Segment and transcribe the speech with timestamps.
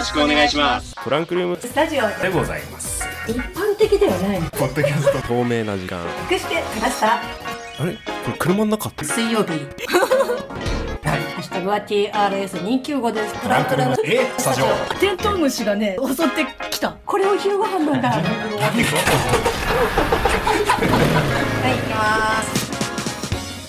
[0.00, 0.94] ろしくお願いします。
[1.04, 1.58] トランクルーム。
[1.60, 3.04] スタジオでございます。
[3.28, 5.28] 一般的ではないポッドキャスト。
[5.28, 6.02] 透明な時間。
[6.30, 7.16] 隠してきました？
[7.16, 7.20] あ
[7.84, 7.92] れ？
[7.92, 8.00] こ
[8.30, 8.88] れ車の中？
[8.88, 9.50] って水曜日。
[9.50, 13.42] ハッシュタグは TRS295 です。
[13.42, 13.96] トランクルーム。
[14.04, 14.66] えスタジオ。
[14.98, 16.96] テントウムシがね襲ってきた。
[17.04, 18.08] これを昼ご飯なんだ。
[18.08, 18.28] はい行
[21.86, 22.70] きます。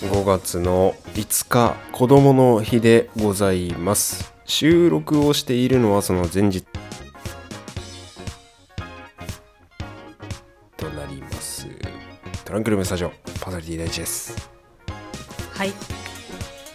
[0.06, 6.66] 5月の5日子供の日でございます収録をしているのはその前日
[10.76, 11.68] となります。
[12.44, 14.52] トランクルームスタジオパーソナリティ第一です。
[15.54, 15.72] はい。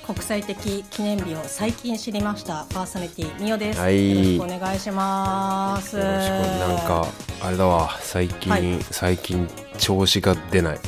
[0.06, 4.10] 国際的記念日を最近知りましたパーソナリティみおです、はい。
[4.10, 5.98] よろしくお願いします。
[5.98, 6.30] よろしく。
[6.30, 7.06] なんか
[7.42, 7.90] あれだわ。
[8.00, 8.82] 最近、はい。
[8.90, 10.78] 最近調子が出ない。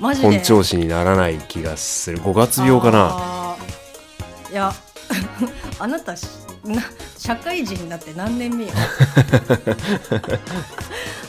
[0.00, 2.18] 本調子にならない気がする。
[2.20, 3.58] 5月病かな。
[4.50, 4.72] いや
[5.78, 6.26] あなたし
[6.64, 6.82] な
[7.18, 8.72] 社会人になって何年目よ？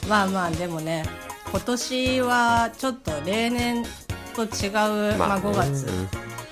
[0.07, 1.03] まあまあでもね
[1.51, 3.83] 今年はちょっと例年
[4.35, 6.09] と違う、まあ5月うん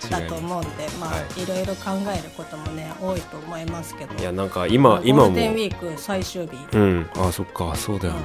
[0.09, 1.43] だと思うんで、まあ、はい。
[1.43, 4.15] いろいろ考えることもね多いと思いますけど。
[4.15, 5.25] いやなんかま今あ今も。
[5.25, 7.09] ゴールデンウィーク最終日、うん。
[7.17, 7.75] あそっか。
[7.75, 8.21] そうだよね。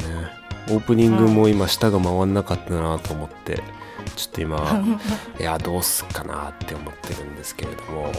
[0.69, 3.62] オープニングも今舌が回んなかったなと思って
[4.17, 4.83] ちょっと今
[5.39, 8.12] いやどうすっかなって思ってるんですけれども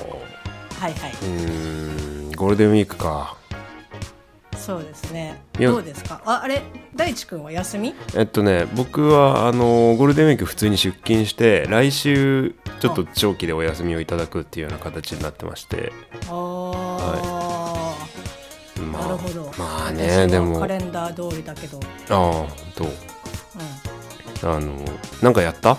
[0.80, 3.36] はいはい、うーんゴールデンウィークか。
[4.56, 5.42] そうですね。
[5.58, 6.22] どうですか？
[6.26, 6.62] ああれ？
[6.94, 7.96] 大地君は休み？
[8.16, 15.94] えっとね僕はあのゴールデンウィーク普通に出勤して来週ちょっと長期でお休みをいただくっていうような形になってまして。
[16.30, 17.96] ああ、
[18.82, 19.52] まあなるほど。
[19.58, 20.58] まあ私ねはでも。
[20.58, 22.50] あカレンダー通りだけど、あ本う？
[24.42, 24.76] 当あの
[25.24, 25.74] なんかやった？
[25.74, 25.78] ん、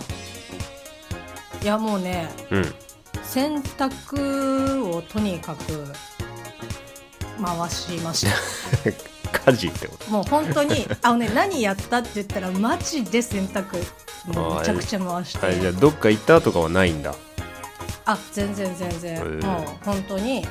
[1.63, 2.75] いやもうねうん
[3.29, 5.85] 洗濯をとにかく
[7.43, 8.33] 回しました。
[9.45, 13.85] 家事ってこもう本当にあのね 何やったって言ったらマジで洗濯
[14.33, 15.61] もうめちゃくちゃ回して。
[15.61, 17.15] じゃあどっか行ったとかはないんだ？
[18.07, 20.49] あ全然全然、もう本当に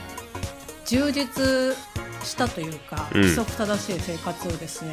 [0.85, 1.75] 充実
[2.23, 3.21] したというか、うん。
[3.21, 4.91] 規則正しい生活をですね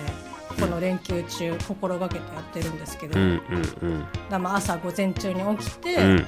[0.58, 3.42] この連休中心がけてやってるんですけど、うんうん
[3.82, 4.06] うん。
[4.30, 6.26] らまあ朝午前中に起きて、うん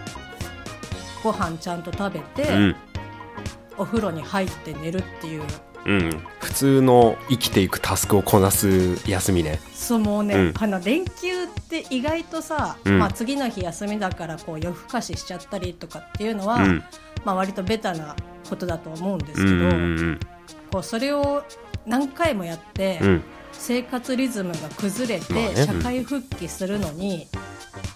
[1.22, 2.76] ご飯ちゃんと食べて、うん。
[3.78, 5.42] お風呂に入って寝るっていう。
[5.84, 6.22] うん。
[6.40, 9.60] 普通の生きていくタスクをこなす休みね。
[9.72, 10.54] そうもうね、うん。
[10.58, 12.98] あの連休って意外とさ、うん。
[12.98, 16.82] まあ、次の日休みだからこう夜更かししちゃったりとかっていうのは、うん。
[17.24, 18.16] まあ、割とベタな
[18.48, 19.66] ことだと思うんですけど、うんう
[20.12, 20.20] ん
[20.72, 21.44] こうそれを
[21.86, 23.22] 何回もやって、うん。
[23.52, 27.26] 生活リズムが崩れて、社会復帰するのに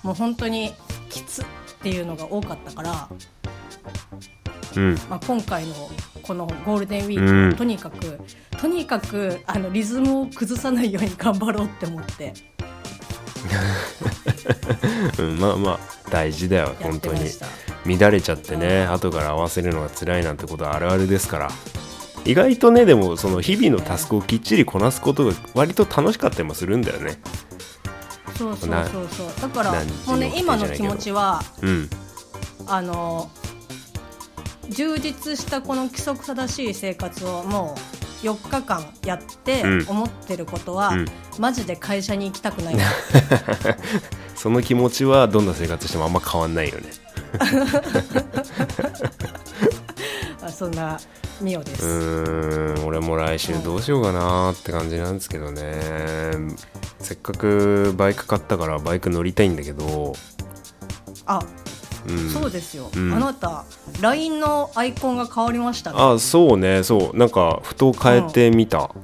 [0.03, 0.73] もう本当に
[1.11, 1.45] きつ
[1.81, 3.09] っていうのが多かったから、
[4.77, 4.95] うん。
[5.09, 5.75] まあ、今回の
[6.23, 8.21] このゴールデンウィークうとにかく、
[8.59, 12.35] とにかくあのリズムを崩さないように頑張ろうって思って。
[15.19, 15.79] うんまあまあ
[16.11, 17.31] 大事だよ本当に。
[17.87, 21.51] 乱れちゃってね後から合わせるのが辛いなんてことはあるあるですから。
[22.27, 27.19] 意外とねでもその日々のタスクをきっちりこなすことが割と楽しかったりもするんだよね
[28.41, 29.27] そうそうなそうそう。
[29.43, 29.73] だから
[30.07, 31.91] もうね今の気持ちはうん。
[32.67, 33.31] あの
[34.71, 37.75] 充実したこの規則正しい生活をも
[38.23, 39.87] う4日間やってうん。
[39.89, 41.07] 思ってることは、うん。
[41.39, 42.77] マジで会社に行きたくない。
[44.35, 46.91] その気持ちはどんな生活してもあんま変わんないよね。
[50.43, 50.99] あそんな
[51.41, 55.63] ミオでうす、ーん俺も来週どうしようかなって感じなんですけどね
[57.11, 60.13] せっかくバイク買ったからバイク乗りたいんだけど、
[61.27, 61.41] あ、
[62.09, 63.13] うん、そうですよ、うん。
[63.13, 63.65] あなた
[64.01, 65.97] LINE のアイコンが変わりましたね。
[65.99, 66.85] あそうね。
[66.85, 67.17] そう。
[67.17, 68.95] なんかふと変えてみた、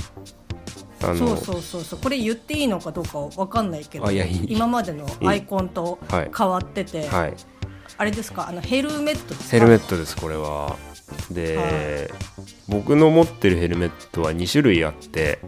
[1.02, 1.16] あの。
[1.16, 1.98] そうそうそうそう。
[2.00, 6.30] これ言っていいのかどうかわかんないけど今までのアイコンとはい。
[6.32, 7.34] 変わってて、はい。
[7.98, 8.46] あれですか？
[8.48, 9.50] あのヘルメットですか？
[9.50, 10.76] ヘルメットですこれは。
[11.32, 12.08] で、
[12.68, 15.40] 僕の持ってるヘルメットは2種類あって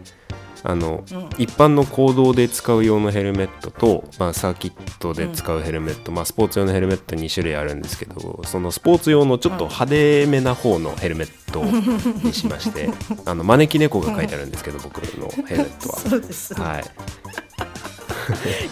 [0.63, 1.29] あの、うん。
[1.37, 11.63] 一般の行動で使う用のヘルメットと、まあ、サーキットで使うヘルメット、まあ、スポーツ用のヘルメット2種類あるんですけどそのスポーツ用のちょっと派手めな方のヘルメット
[12.25, 12.89] にしまして
[13.25, 15.97] あの招き猫が書いてあるんですけど僕のヘルメットは。
[16.09, 16.83] そうです、はい、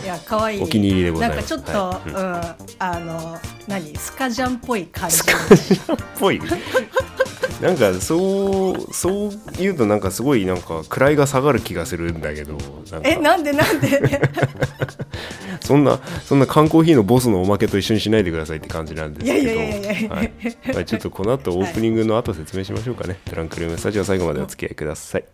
[0.03, 0.63] いや可愛い。
[0.63, 2.09] お気に入りでございなんますかちょっと、はい。
[2.09, 2.15] うん。
[2.15, 2.41] うん。
[2.79, 3.37] あの
[3.67, 3.95] 何？
[3.97, 5.17] スカジャンっぽい感じ。
[5.17, 5.21] っ
[6.19, 6.39] ぽい
[7.61, 12.57] なんかそうそう言うとなんかすごいなんか位が下がる気がするんだけど
[13.03, 14.21] えなんでなんで？
[15.61, 19.41] そんなそんな缶コーヒーのボスのおまけと一緒にしないでくださいって感じなんですけ
[20.07, 20.15] ど。
[20.15, 20.31] はい。
[20.73, 25.25] まあちょっとこの後オープニングの後説明しましょうかね、トランクルームスタジオ最後までお付き合いください、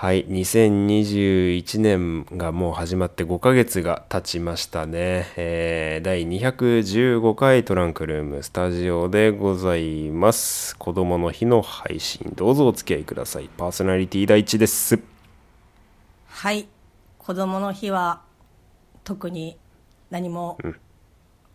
[0.00, 0.24] はい。
[0.28, 10.74] 2021年がもう始まって5ヶ月が経ちましたね、えー第215回トランクルームスタジオでございます。
[10.78, 13.50] 子供の日の配信どうぞお付き合いください。
[13.54, 14.98] パーソナリティ第一です。
[16.28, 16.66] はい。
[17.18, 18.22] 子供の日は
[19.04, 19.58] 特に
[20.08, 20.56] 何も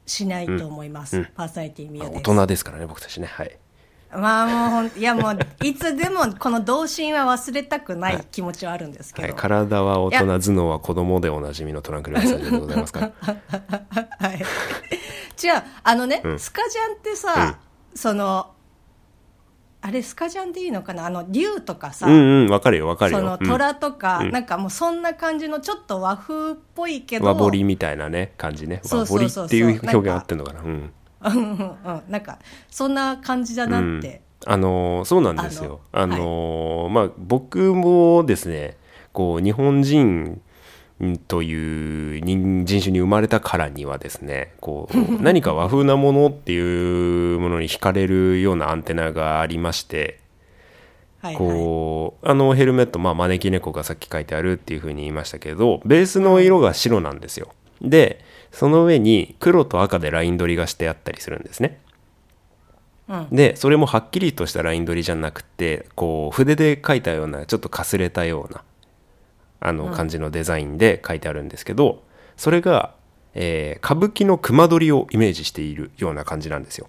[0.05, 2.17] しないと思います、パーソナリティみよです。
[2.19, 3.25] 大人ですからね僕たちね。
[3.25, 3.57] はい
[4.17, 12.99] まあもうほんいやもういつでもこの童心は忘れたくない気持ちはあるんですけど、はい、体は大人頭脳は子供でおなじみのトランクルームスタジオでございますか？
[13.01, 13.11] ら
[14.19, 14.45] はい、違う
[15.83, 16.39] あのね、うん。
[16.39, 17.57] スカジャンってさ、
[17.93, 18.51] その
[19.81, 21.05] あれスカジャンでいいのかな？
[21.05, 23.19] あの竜とかさ、うんうんわかるよわかるよ。
[23.19, 23.47] そのうん。
[23.47, 24.31] 虎とか、うん。
[24.31, 27.25] なんかもうそんな感じのちょっと和風っぽいけど。
[27.25, 28.81] 和彫りみたいなね感じね。
[28.91, 30.61] 和彫りっていう表現合ってんのかな？
[30.61, 30.91] うんうんうんうん
[32.09, 32.39] なんか
[32.69, 35.81] そんな感じだなって、あのーそうなんですよ。
[35.91, 38.77] あのーまあ僕もですね
[39.13, 40.41] こう日本人
[41.27, 50.19] という人人種に生まれたからにはですねこう 何か和風なものっていうものに惹かれるようなアンテナがありまして
[51.21, 51.43] はいはい。
[51.43, 57.49] こうあのヘルメット、まあ、招き猫がさっき書いてあるっていうふうに言いましたけどベースの色が白なんですよ。
[57.81, 58.23] で
[58.55, 61.81] その上に黒と赤でライン取りがしてあったりするんですね。
[63.09, 63.27] うん。
[63.29, 68.63] でそれもはっきりとしたライン取りじゃなくてこう筆で描いたようなちょっとかすれたような
[69.59, 72.03] あの感じのデザインで書いてあるんですけど、
[72.37, 72.93] それが、
[73.33, 76.87] えー歌舞伎の熊取りをイメージしているような感じなんですよ。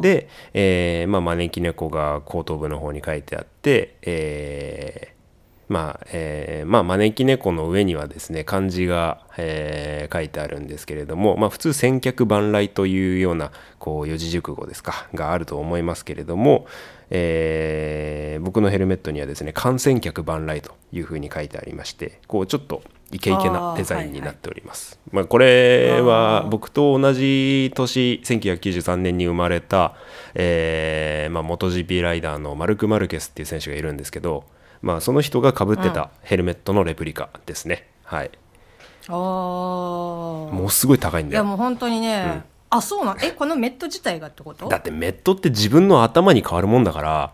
[0.00, 5.21] で、えーまあ、招き猫が後頭部の方に書いてあって、えー
[5.68, 16.66] まあ、えーまあ、招き猫の上にはですね、漢字が、えー書いてあるんですけれども、まあ、普通、千客万来というような、こう、四字熟語ですか、があると思いますけれども、
[17.10, 22.82] えー僕のヘルメットにはですね、観戦客万来というふうに書いてありまして、こう、ちょっと
[23.12, 24.98] イケイケなデザインになっております。
[25.12, 29.94] まあ、これは僕と同じ年1993年に生まれた、
[30.34, 34.44] えーまあ、MotoGP ライダーのマルク・マルケスっていう選手がいるんですけど、
[34.82, 38.30] まあ、その人がかぶってたヘルメットのレプリカですね、はい。
[39.08, 40.52] おー。
[40.52, 41.44] もうすごい高いんいだよ。
[41.44, 44.68] やもう本当にね、あそうなんえこのメット自体がってこと？
[44.68, 47.32] だってメットって自分の頭に変わるもんだから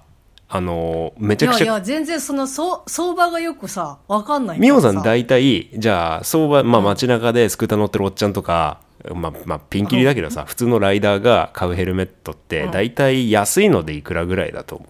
[0.48, 8.80] あのめちゃくちゃいやいや全然その相相場がよくさわかんないミオさんだ大体じゃあ相場、まあ、街中でスクーター乗ってるおっちゃんとか、
[9.14, 12.70] まあ、まあピンキリだけどさ、普通のライダーが買うヘルメットってうん。
[12.70, 14.86] 大体安いのでいくらぐらいだと思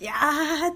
[0.00, 0.02] う？
[0.02, 0.74] いやー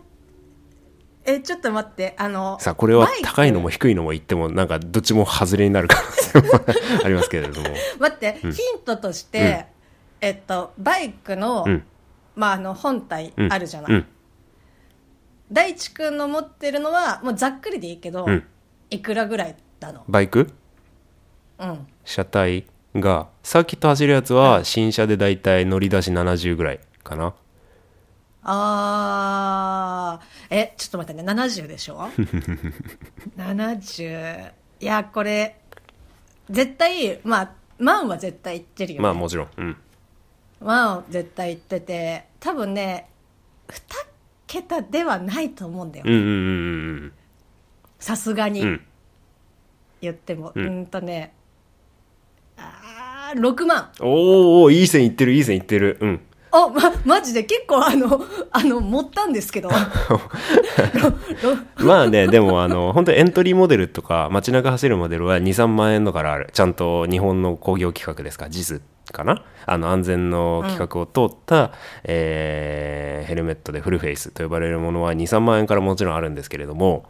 [1.26, 6.54] えちょっと待ってあのさあこれは高いのも低いのも言ってもなんかどっちも外れになる可能性も
[7.04, 7.68] ありますけれども。
[7.98, 8.52] 待って、ヒン
[8.84, 9.66] トとして、
[10.20, 11.84] えっとバイクの、うん。
[12.36, 13.52] まああの本体うん。
[13.52, 14.06] あるじゃない、うん。
[15.50, 18.44] 大地君の持ってるのはもうざっくりでいいけど、うん。
[18.90, 20.04] いくらぐらいなの？
[20.06, 20.48] バイク？
[21.58, 21.86] うん。
[22.04, 27.34] 車体がサーキット走るやつは新車でだいたい乗り出し70ぐらいかな
[28.48, 30.54] あー。
[30.54, 31.28] えちょっと待ってね。
[31.28, 32.08] 70でしょ？
[33.36, 34.50] 70
[34.80, 35.56] いやこれ
[36.50, 39.48] 絶対まあ万は絶対いってるよ、ね、まあもちろん。
[39.56, 39.76] うん。
[40.60, 43.08] 万は絶対いってて多分ね
[43.68, 43.80] 2
[44.46, 46.24] 桁ではないと思うんだようんうんう
[47.06, 47.12] ん
[47.98, 48.60] さすがに。
[48.62, 48.68] うん。
[48.68, 48.80] うん
[50.02, 50.52] 言っても。
[50.54, 51.32] ううんんとね
[52.58, 53.90] あー6万。
[54.00, 54.06] おー
[54.64, 55.96] おーいい線いってるいい線いってる。
[56.00, 56.20] うん
[56.64, 59.70] あ、ま、マジで結構あの、あの、持ったんですけど。
[61.78, 68.80] まあねでもあの本当エントリーモデルとか街中走るモデルは23万円のからあるちゃんと日本の工業規格ですか JIS
[69.12, 69.44] かな？
[69.66, 71.72] あの安全の規格を通った、
[72.04, 77.06] えーヘルメットでフルフェイスと呼ばれるものは23万円からもちろんあるんですけれども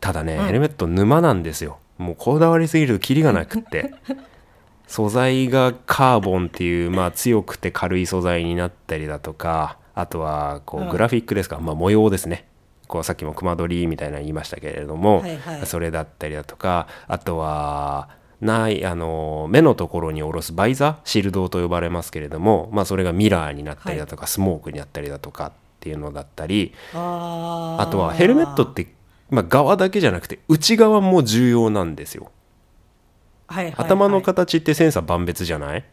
[0.00, 1.78] ただね、ヘルメット沼なんですよ。
[1.98, 3.94] もうこだわりすぎるとキリがなくって
[4.92, 10.88] 素材がカーボンっていう、まあ、強くて軽い素材になったりだとかあとはこうん。
[10.88, 12.46] うグラフィックですか、まあ、模様ですね。
[12.88, 15.66] こうさっきも熊取りみたいなの言いましたけれども、はいはい。
[15.66, 18.10] それだったりだとかあとは
[18.42, 28.88] ないあの目のところに下ろすバイザーシールドと呼ばれますけれども、まあ、それがミラーになったりだとか、スモークになったりだとかっていうのだったりあとはヘルメットって、
[29.30, 32.30] まあ、側だけじゃなくて内側も重要なんですよ。
[33.52, 33.86] はいはいはい。
[33.86, 35.84] 頭の形って千差万別じゃない？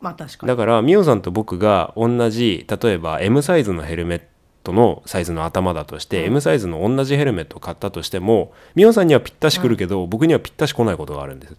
[0.00, 0.48] まあ確かに。
[0.48, 4.22] だからミオさんと僕が同じ例えば M サイズのヘルメッ
[4.64, 11.56] トのサイズの頭だとして、M サイズの同じヘルメットを買ったとしてもミオさんにはぴったしくるけど、僕にはぴったし来ないことがあるんです。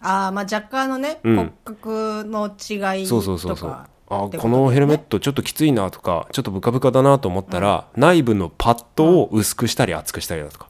[0.00, 1.36] ああまあ若干のね、うん。
[1.36, 10.68] 骨格の違いそうとかそうそうそうあってとこのヘルメットちょっときついなとかちょっとブカブカだなと思ったら、内部のパッドを薄くしたり厚くしたりだとか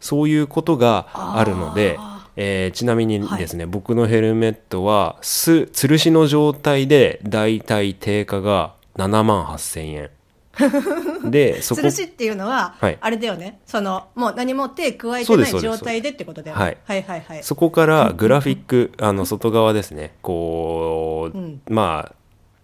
[0.00, 1.98] そういうことがあるので、
[2.36, 10.10] えーちなみにですね、僕のヘルメットはす吊るしの状態でだいたい定価が7万8000円。
[11.30, 12.98] でそこ吊るしっていうのは、はい。
[13.00, 13.60] あれだよね。
[13.66, 16.62] そのもう何も手加えてない状態でってことだよね。
[16.62, 16.76] はい。
[16.84, 17.42] はいはいはい。
[17.42, 20.14] そこから グラフィックあの外側ですね。
[20.22, 21.60] こう、うん。
[21.68, 22.12] ま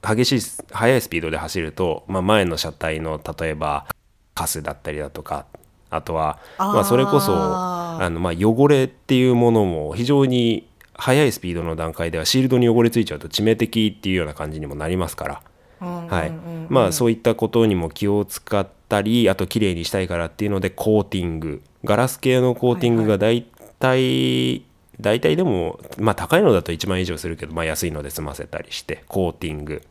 [0.03, 3.87] あ激しい速いスピードで走ると、まあ、前の車体の例えば
[4.35, 5.47] カスだったりだとか
[5.95, 15.43] あとはまあ、それこそあの、まあ、汚れっていうものも非常に速いスピードの段階ではシールドに汚れついちゃうと致命的っていうような感じにもなりますから。
[15.81, 16.33] うんはい。
[16.69, 21.63] まあそういったことにも気を使ったりあと綺麗にしたいからっていうのでコーティング。
[21.85, 23.43] ガラス系のコーティングが大
[23.79, 24.63] 体、
[25.01, 29.83] 大体でもまあ高いのだと1万円以上するけど、まあ、安いので済ませたりしてコーティング、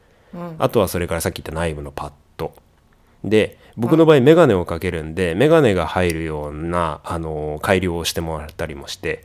[0.58, 2.56] あとはそれからさっき言った内部のパッド
[3.24, 9.24] で僕の場合メガネをかけるんで、メガネが入るようなあの改良をしてもらったりもして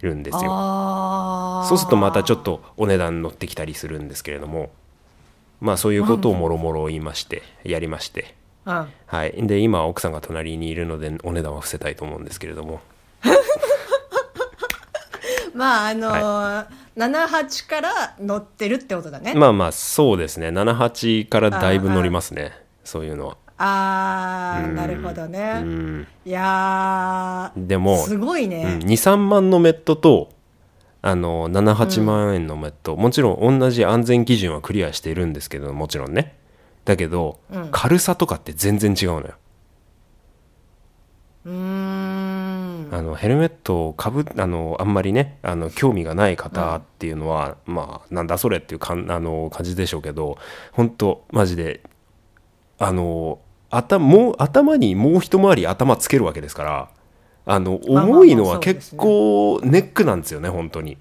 [0.00, 0.40] るんですよ。
[1.68, 4.70] そうするとまたちょっとお値段乗ってきたりするんですけれども
[5.60, 8.34] まあそういうことをもろもろ言いましてやりまして。
[8.64, 9.34] うんはい。
[9.46, 12.80] で今奥さんが隣にいるのでお値段は伏せたいと思うんですけれども。
[15.54, 16.66] まああのー
[16.98, 20.48] 78から乗ってるってことだね、まあまあそうですね。
[20.48, 22.52] 78からだいぶ乗りますね
[22.88, 23.36] そういうのは。
[23.60, 26.06] ああなるほどうねん。
[26.24, 30.30] いやーでもすごいね、23万のメットと
[31.02, 36.36] あの78万円のメット、もちろん同じ安全基準はクリアしているんですけどもちろんね。
[36.84, 37.68] だけど、うん。
[37.70, 39.34] 軽さとかって全然違うのよ。
[41.44, 42.88] うーん。
[42.90, 50.38] あのヘルメットをかぶあのあんまりねあの興味がない方っていうのは、まあなんだそれっていうかんあの感じでしょうけど
[50.72, 51.82] 本当マジで
[52.78, 56.90] あの頭もう頭にもう一回り頭つけるわけですから
[57.44, 60.98] あの重いのは結構ネックなんですよね本当に。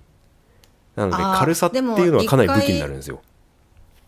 [0.95, 3.21] なので軽さっていうのはかなり武器になるんですよ。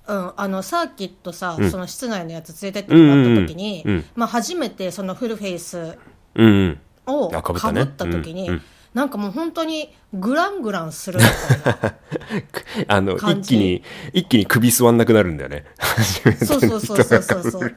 [0.07, 1.69] うん、あのサーキットさ、うん。
[1.69, 3.91] その室内のやつ連れてってもらった時に、うん。
[3.91, 3.97] うん。
[3.97, 5.99] うんまあ、初めてそのフルフェイス
[7.05, 8.55] をあかぶったねかぶった時に、うん。
[8.55, 8.61] うん
[8.93, 11.25] なんかもう本当にグラングランするみ
[11.63, 11.95] たいな。
[12.87, 15.65] あの一気に一気に首座んなくなるんだよね。
[16.45, 17.75] そうそうそうそうそうそう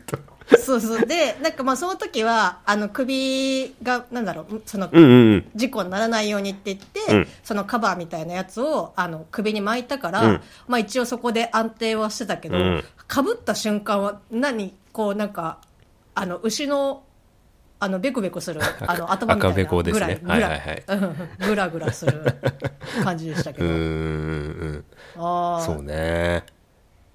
[0.58, 1.06] そうそう。
[1.06, 5.50] でなんかまあその時はあの首がなんだろうそのうんうんうん。
[5.54, 7.28] 事故にならないようにって言って、うん。
[7.44, 10.40] そのカバーみたいなやつをあの首に巻いたから、うん。
[10.66, 12.84] まあ一応そこで安定はしてたけど、うん。
[13.06, 15.58] かぶった瞬間は何こうなんか
[16.14, 17.02] あの牛の
[17.82, 20.42] あのベコベコする あの頭みたいなぐらいねぐらい。
[20.42, 22.22] はいはいうんぐらぐらする
[23.02, 24.84] 感じでしたけど、 うーんうん
[25.16, 26.44] ああそうね。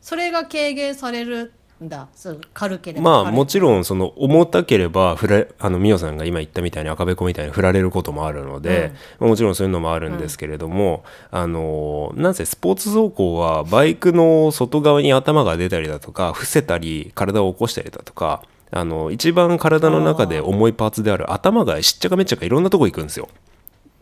[0.02, 2.10] それが軽減されるんだ。
[2.14, 23.30] そう軽ければまあもちろんその重たければ振らあのミオさんが今言ったみたいに赤べこみたいに振られることもあるので、もちろんそういうのもあるんですけれども、あのなんせスポーツ走行はバイクの外側に頭が出たりだとか伏せたり体を起こしたりだとかあの一番体の中で重いパーツである頭がしっちゃかめっちゃかいろんなとこ行くんですよ。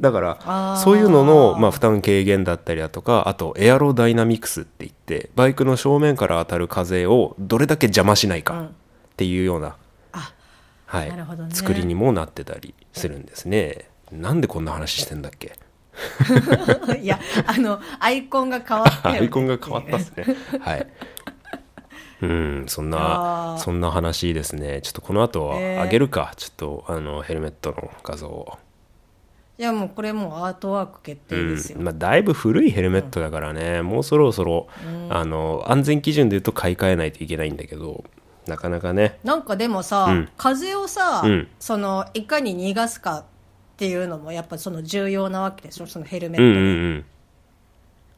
[0.01, 8.69] だからそういうのの、まあ、負担軽減だったりだとかあとエアロダイナミクスって言ってバイクの正面から当たる風をどれだけ邪魔しないかうんっ
[9.15, 9.77] ていうような、
[10.11, 10.33] あ
[10.85, 13.89] はい作りにもなってたりするんですね。
[14.11, 15.57] なんでこんな話してんだっけ？
[17.01, 17.17] いや
[17.47, 20.25] あのアイコンが変わったよ、ね、 アイコンが変わったっすね。
[20.59, 20.87] はい。
[22.21, 24.81] うん、そんなそんな話ですね。
[24.81, 25.81] ちょっとこの後はえー。
[25.81, 28.57] あげるか、ちょっとあのヘルメットの画像を。
[29.57, 31.85] いやもうこれもうアートワーク決定ですよ、うん。
[31.85, 34.67] まあ、だいぶ古いヘルメットだからね、もうそろそろ、
[35.09, 38.03] あの安全基準でいうと買い替えないといけないんだけど
[38.47, 39.17] なかなかね。
[39.23, 40.29] なんかでもさ、うん。
[40.35, 41.47] 風をさ、うん。
[41.59, 43.23] そのいかに逃がすかっ
[43.77, 45.87] ていうのもやっぱその重要なわけでしょ？
[45.87, 47.05] そのヘルメットで、うんうんうん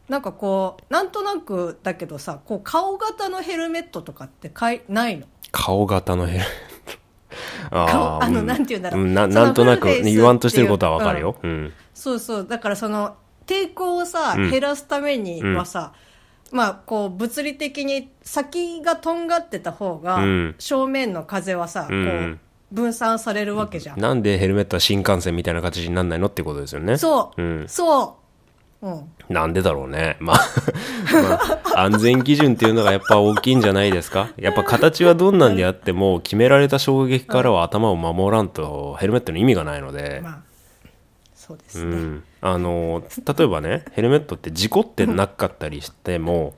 [0.10, 5.28] なんかこうなんとなくだけどさこう顔型のヘルメットとかってかいないの？
[5.52, 6.98] 顔型のヘルメット。
[7.72, 8.46] あーあのうん。
[8.46, 9.06] なんて言うんだろう。
[9.06, 11.74] ななんとなく言わんとしてることはわかるよ、うん。
[11.94, 12.48] そうそう。
[12.48, 14.52] だからその抵抗をさ、うん。
[14.52, 15.94] 減らすためにはさ、
[16.52, 20.56] まあこう物理的に先がとんがってた方が、うん。
[20.58, 22.06] 正面の風はさ、うん。
[22.06, 22.12] こ
[22.72, 24.00] う分散されるわけじゃん。
[24.00, 26.98] なんでヘルメットは新幹線みたいな形になんないのってことですよね。
[26.98, 27.68] そう、うん。
[27.68, 28.26] そう。
[28.81, 29.12] うん。
[29.29, 30.17] なんでだろうね。
[30.19, 30.38] まあ、
[31.13, 31.39] ま
[31.75, 34.29] あ、安全基準っていうのがやっぱ大きいんじゃないですか？
[34.38, 40.38] やっぱ形はどんなんであっても、決められた衝撃からは頭を守らんとヘルメットの意味がないので、まあ、
[41.36, 41.96] そうですね。
[41.96, 42.24] うん。
[42.41, 43.03] あの、
[43.38, 46.55] 例えばね、ヘルメットって事故ってなかったりしても、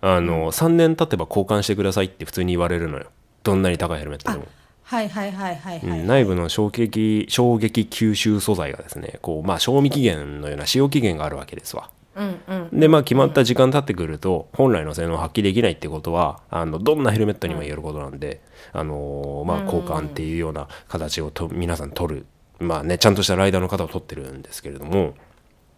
[0.00, 3.06] あの、3年経てば交換してくださいって普通に言われるのよ。
[3.42, 4.44] どんなに高いヘルメットでも。
[4.84, 6.00] はいはいはいはいはい。
[6.00, 11.90] うん内部の衝撃衝撃吸収素材がですねこう、まあ、賞味期限のような使用期限があるわけですわ。
[12.16, 12.80] うんうん。
[12.80, 22.26] でまあ決まった時間経ってくると本来の性能を発揮できないってことはあのどんなヘルメットにも言えることなんで、あのーまあ、交換っていうような形をと皆さん取る
[22.60, 25.14] まあねちゃんとしたライダーの方を取ってるんですけれども、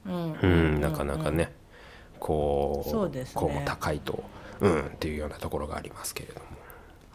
[0.04, 0.10] う
[0.46, 1.52] んなかなかね
[2.20, 4.22] こうそうですねこうも高いと、
[4.60, 6.55] うん、っていうようなところがありますけれども。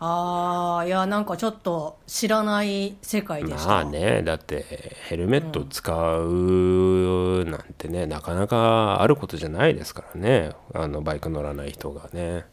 [0.03, 3.67] ああ、いや、なんかちょっと知らない世界でした。
[3.67, 10.53] まあねだってヘルメット使うなんてね、なかなかあることじゃないですからね。
[10.73, 12.45] あのバイク乗らない人がね。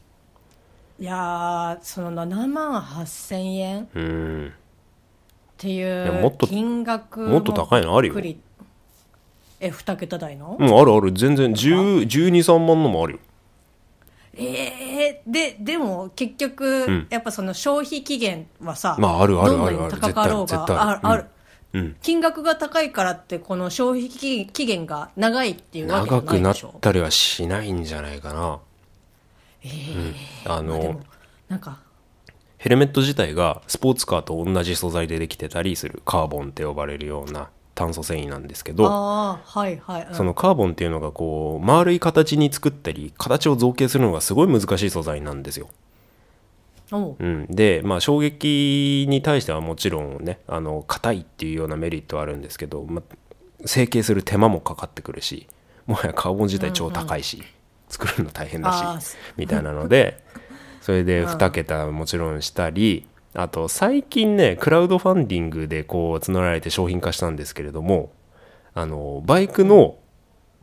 [1.00, 4.52] いやー、その7万8000円っうん。
[5.56, 8.14] ていいやもっとう金額もっと高いのあるよ。
[9.60, 11.12] え、2桁台の、うんあるある。
[11.12, 13.18] 全然1 2 3万のもあるよ
[14.40, 17.06] えー、で、でも結局、ん。
[17.10, 19.76] やっぱその消費期限はさ、まああるあるどんなある。
[19.76, 21.24] あるに高かろうが、あある、
[21.72, 21.96] うん。
[22.02, 26.74] 金額が高いからって、この消費期期限が長いっていうわけじゃ長くなっないでしょ？
[26.80, 28.58] たりはしないんじゃないかな。
[29.64, 30.14] えー
[30.46, 31.00] あの、まあでも
[31.48, 31.80] なんか、
[32.58, 40.06] ヘルメット自体がスポーツカーと同じ素材でできてたりするカーボンって呼ばれるような炭素繊維なんですけどはいはい。
[40.08, 40.14] うん。
[40.16, 45.68] そのカーボンっていうのがこう丸い形に作ったり形を造形するのがすごい難しい素材なんですよ。
[46.90, 47.16] おう。
[47.20, 53.16] うん、でまあ衝撃に対してはもちろんねあの硬いっていうようなメリットはあるんですけど、まあ、
[53.64, 55.46] 成形する手間もかかってくるし
[55.86, 57.44] もはやカーボン自体超高いし、
[57.88, 60.22] 作るの大変だしみたいなので
[60.80, 68.10] それで2桁もちろんしたりあと最近ねクラウドファンディングでこう募られて商品化したんですけれども
[68.74, 69.98] あのバイクの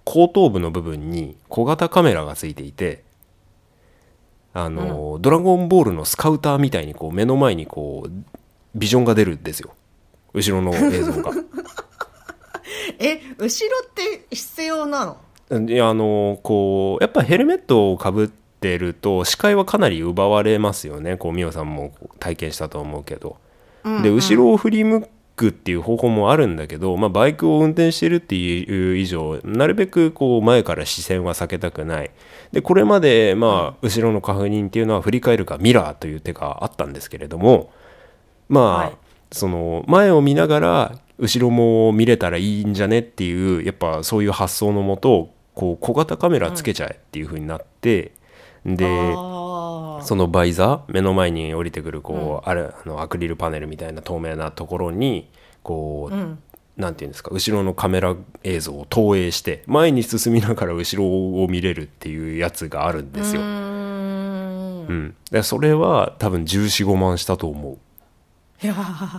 [0.04, 3.04] 後頭部の部分に小型カメラがついていて
[4.58, 8.10] あの、ドラゴンボールのスカウターみたいにこう目の前にこう
[8.74, 9.74] ビジョンが出るんですよ。
[10.34, 11.32] 後ろの映像が。
[12.98, 15.18] え、後ろって必要な
[15.52, 15.70] の？
[15.70, 18.45] いやあのこうやっぱヘルメットをかぶって
[18.78, 21.18] ると視界はかなり奪われますよね。
[21.18, 23.38] こう美桜さんも体験したと思うけど。
[24.02, 32.12] で後ろを振り向くっていう方法もあるんだけど、まあ、バイクを運転してるっていう以上なるべくこう前から視線は避けたくない。
[32.52, 37.72] でこれまでまあ後ろの確認っていうのは振り返るかミラーという手があったんですけれども
[38.50, 38.98] まあ、はい。
[39.32, 48.12] その前を見ながら後ろも見れたらいいんじゃねっていうやっぱそういう発想のもとこう小型カメラつけちゃえっていう風になって、
[48.66, 49.14] で
[50.04, 55.30] そのバイザー目の前に降りてくるこう、あれあのアクリルパネルみたいな透明なところに
[55.64, 56.40] こう、うん。
[56.78, 63.42] なんていうんですか後ろのカメラ映像を投影して前に進みながら後ろを見れるっていうやつがあるんですよ。
[63.42, 64.86] うーん。
[64.88, 67.78] うん、でそれは多分1415万したと思
[68.62, 68.74] いや。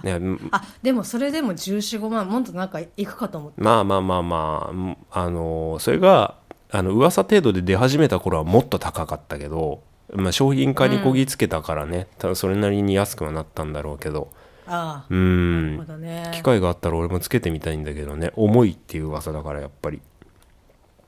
[0.05, 0.49] ねうん。
[0.53, 6.37] あでもそれでも1415万もっとなんかいくかと思ってまあまあまあまあうんあのそれが
[6.71, 14.31] あの噂程度で出始めた頃はもっと高かったけど、まあ、商品化にこぎつけたからね、多分それなりに安くはなったんだろうけど。
[14.67, 15.79] ああうん。
[16.01, 16.31] ね。
[16.35, 18.33] 機会があったら俺もつけてみたいんだけどね。
[18.35, 20.01] 重いっていう噂だからやっぱり。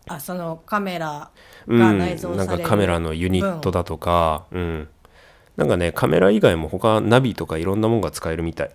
[0.07, 1.31] あそのカメラ
[1.66, 1.79] うん。
[1.79, 4.47] が内蔵されるなんかカメラのユニットだとか。
[4.53, 4.88] うん。
[5.57, 8.71] なんかねカメラ以外も他ナビとかいろんなもんが使えるみたい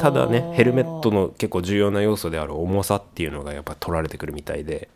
[0.00, 4.88] ただねヘルメットの結構重要な要素である重さっていうのがやっぱ取られてくるみたいで、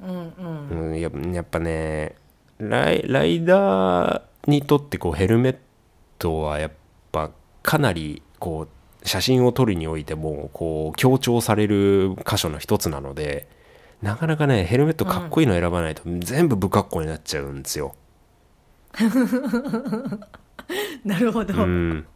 [0.00, 0.90] うんうん。
[0.90, 2.16] うん、ややっぱね
[2.58, 5.56] ライライダーにとってこうヘルメッ
[6.18, 6.72] トはやっ
[7.12, 7.30] ぱ
[7.62, 8.68] かなりこ
[9.02, 13.48] う写真を撮るにおいてもこう強調される箇所の一つなので
[14.02, 17.94] なかなかねヘルメットかっこいいの選ばないと全部不格好になっちゃうんですよ。
[21.04, 22.06] なるほど、うん、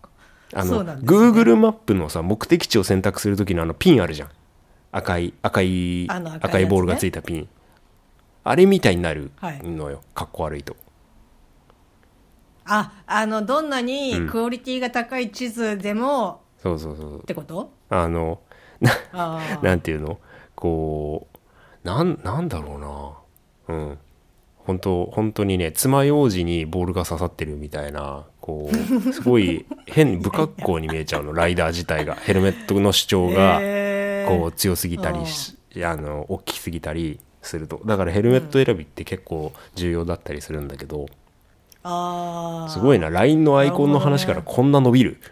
[0.53, 0.93] あの、ね。
[1.03, 4.29] Google マップのさ目的地を選択する時のあのピンあるじゃん。
[4.93, 6.39] 赤い赤い赤いね。
[6.41, 7.49] 赤いボールがついたピン。
[8.43, 9.63] あれみたいになるはい。
[9.63, 10.77] のよ、かっこ悪いと。
[12.67, 14.29] ああのどんなにうん。
[14.29, 17.71] クオリティが高い地図でも、そうそうそうってこと？
[17.89, 18.41] あの
[18.81, 19.63] なあー。
[19.65, 20.19] なんていうの？
[20.55, 22.77] こうなんなんだろ
[23.69, 23.77] うな。
[23.77, 23.99] うん
[24.71, 32.15] 本当本当にね爪楊枝にボールが刺さってるみたいなこうすごい変不格好に見えちゃうの ライダー自体が。
[32.15, 33.61] ヘルメットの主張が
[34.29, 37.81] こう強すぎたりしあの大きすぎたりすると。
[37.85, 41.07] だからヘルメット選びって結構重要だったりするんだけど、
[41.83, 45.21] ああすごいな LINE のアイコンの話からこんな伸びる。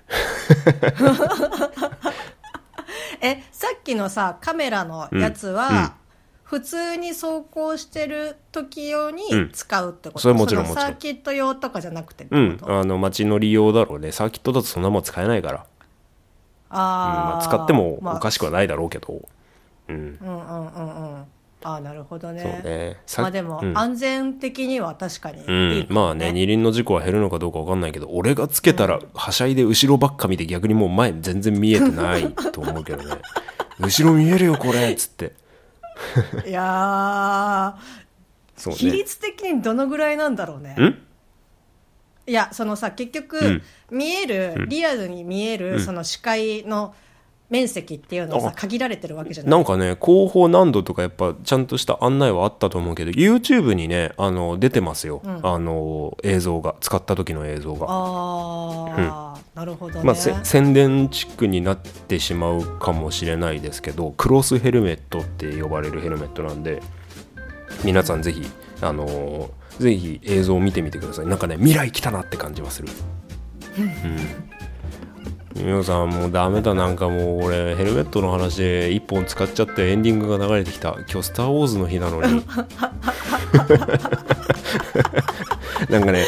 [3.20, 5.90] えさっきのさカメラのやつは、うんうん
[6.48, 9.50] 普通に走行してる時用にうん。
[9.52, 10.86] 使うってこと、それもちろんのもちろん。
[10.86, 12.58] サーキット用とかじゃなくてうん。
[12.62, 14.12] あの街の利用だろうね。
[14.12, 15.66] サーキットだとそんなもん使えないから、
[16.70, 16.76] うん。
[16.76, 19.20] まあ、使ってもまあおかしくはないだろうけど、
[19.88, 20.18] うん。
[20.22, 21.24] うんうんうんうん。
[21.64, 22.40] ああなるほどね。
[22.40, 22.96] そうね。
[23.04, 23.76] さまあでも、うん。
[23.76, 25.52] 安全的には確かにいいか
[25.90, 33.16] うもん、まあね二輪の事故は減るのかどうか分かんないけど俺がつけたらはしゃいで後ろばっか見て逆にもう前全然見えてないと思うけどね。
[33.80, 35.32] 後ろ見えるよこれっつって
[36.46, 38.92] いやー、ね。
[38.92, 40.74] 率的にどのぐらいなんだろうね。
[40.74, 41.02] ん？
[42.26, 43.62] いやそのさ結局、うん。
[43.90, 46.94] 見える、リアルに見える、その視界の
[47.50, 48.52] 面積っていうのはさあ。
[48.52, 49.50] 限られてるわけじゃない。
[49.50, 56.74] なんかね広報何度とかやっぱちゃんとした案内はあったと思うけど YouTube にねあの出てますよ、あの映像が。
[56.80, 57.86] 使った時の映像が。
[57.88, 66.82] ああ、なるほどね、まあ、せ宣伝チックになってしまうかもしれないですけどクロスヘルメットって呼ばれるヘルメットなんで
[67.84, 68.42] 皆さんぜひ
[68.80, 71.26] あのーぜひ映像を見てみてください。
[71.26, 72.88] なんかね未来来たなって感じはする。
[73.78, 74.47] うん
[75.58, 80.94] 皆さんもうダメだなんかもう俺ヘルメットの話で1本使っちゃってエンディングが流れてきた。
[81.10, 82.44] 今日スター・ウォーズの日なのに。
[85.90, 86.24] なんかね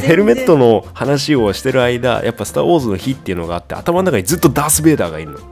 [0.00, 5.38] ヘルメットの話をしてる間やっぱ「スター・ウォーズの日」っていうのがあって頭の中にずっとダース・ベイダーがいるの。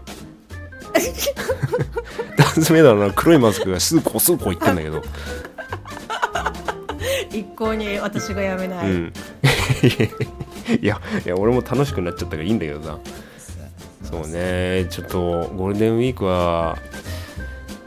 [2.37, 5.03] ダース・ベイダーの黒いマスクがスーコースーコー言ってんだけど。
[7.31, 9.13] 一向に私がやめない、うん
[10.81, 12.99] いや いや俺も楽しくなっちゃったからいいんだけどさ。
[14.03, 14.87] そうね。
[14.91, 16.77] ちょっとゴールデンウィークは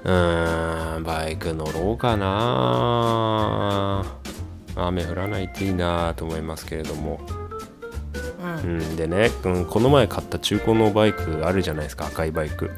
[0.04, 4.06] うーんバイク乗ろうかな。
[4.76, 7.20] 雨降らないといいなと思いますけれども。
[8.64, 8.80] うん。
[8.80, 12.72] うん、でね、うん、この前買った中古のバイクあるじゃないですか赤いバイク、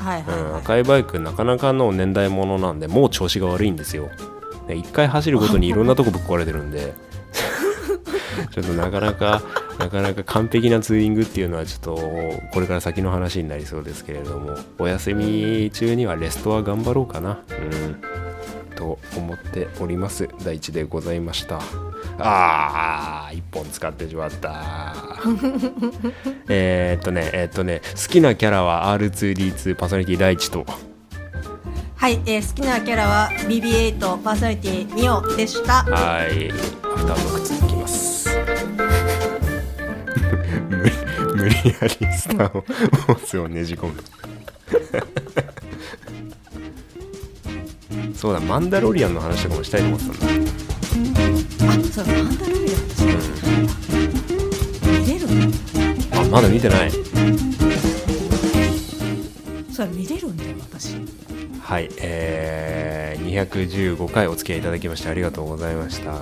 [0.00, 0.42] うん、はいはい。
[0.42, 4.08] はい、赤いバイクなかなかの年代物なんでもう調子が悪いんですよ。
[4.66, 6.94] で一回走るごとにいろんなとこぶっ壊れてるんで
[8.50, 9.42] ちょっとなかなか
[9.78, 11.94] なかなか完璧なツーリングっていうのはちょっと
[12.52, 17.38] これから先の話になりそうですけれどもお休み中にはレストア頑張ろうかな。
[17.50, 17.96] うん。
[18.76, 20.28] と思っております。
[20.44, 21.60] 第一でございました。
[22.18, 24.94] あー一本使ってしまった。
[26.48, 30.64] えーっとねえーっとね好きなキャラは R2D2 パーソナリティ第一と。
[31.96, 35.82] はい、えー好きなキャラは BB8 パーソナリティミオでした。
[35.84, 36.50] はい。
[36.50, 37.46] アフタートーク。
[37.46, 37.65] 続
[41.64, 42.64] 理やりスターを
[43.08, 44.02] モースをねじ込む。
[48.14, 50.50] そうだマンダロリアンの話とかもしたいと思ってたんだ。
[51.68, 53.04] あそうマンダロリアン私
[55.00, 55.34] 見れるの
[56.20, 56.90] あまだ見てない。
[59.72, 60.96] それ見れるんだよ私。
[61.66, 66.12] はいえー、215回お付き合いいただきましてありがとうございました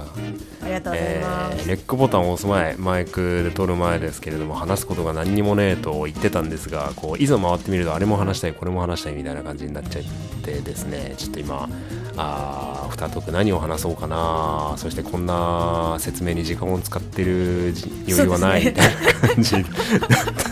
[0.65, 10.05] ありがとうございえます、ーレックボタンを押す前マイクで撮る前ですけれども話すことが何にもねえと言ってたんですがこういざ回ってみるとあれも話したいこれも話したいみたいな感じになっちゃっ
[10.43, 11.69] てですねちょっと今
[12.17, 19.63] あーアフタートーク何を話そうかな そしてこんな説明に時間を使ってるじ余裕はないみたいな感じだっ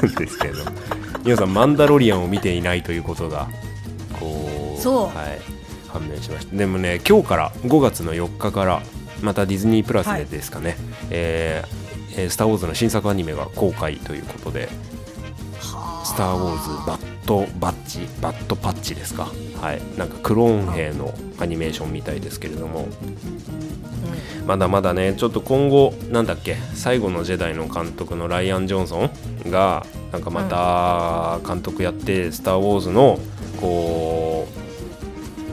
[0.01, 0.65] たんですけれど
[1.25, 3.49] 皆さんマンダロリアンを見ていないということが
[4.19, 5.17] こうそう。
[5.17, 5.41] はい、
[5.89, 6.57] 判明しました。
[6.57, 8.83] でもね今日から5月の4日から
[9.23, 10.77] またディズニープラスでですかね、
[11.11, 11.83] えー
[12.17, 14.69] えースター・ウォーズ」の新作アニメが公開ということで
[16.05, 19.29] 「スター・ウォーズ・バッド・バッチ」バッドパッチですか。
[19.61, 19.81] はい。
[19.97, 22.89] なんかクローン兵のアニメーションみたいですけれども。
[24.47, 29.09] まだまだねちょっと今後なんだっけ最後のジェダイの監督のライアン・ジョンソ
[29.47, 33.21] ンがなんかまた監督やって「スター・ウォーズ」の
[33.61, 34.32] こう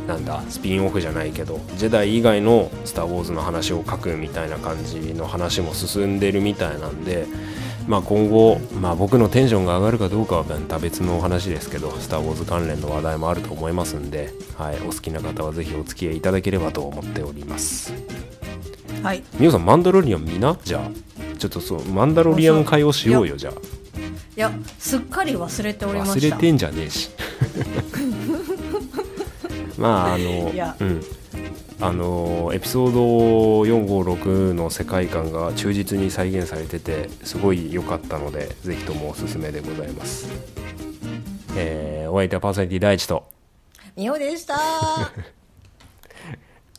[0.10, 7.28] なんだスピンオフじゃないけどジェダイ以外の「スター・ウォーズ」の話を書くみたいな感じの話も進んでるみたいなんで
[7.88, 17.94] まあ今後、まあ、僕のテンションが上がるかどうかはまた別のお話ですけど「スター・ウォーズ」関連の話題もあると思いますんで、はい、お好きな方はぜひお付き合いいただければと思っております。
[19.04, 19.24] はい。
[19.38, 20.58] みおさんマンダロリアン見な？
[20.64, 21.38] じゃあ。
[21.38, 23.54] ちょっとそうマンダロリアン会をしようよじゃあ。
[24.36, 26.20] いやすっかり忘れておりました。
[26.28, 27.10] 忘れてんじゃねえし
[29.80, 31.04] まああのうん。
[31.82, 33.02] あのエピソード
[33.64, 40.28] 456の世界観が忠実に再現されててすごい良かったのでぜひともおすすめでございます、
[41.56, 43.30] えーお相手はパーソナリティ第一と。
[43.96, 44.58] みほでした。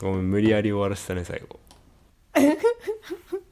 [0.01, 1.61] ごめん無理やり終わらせたね最後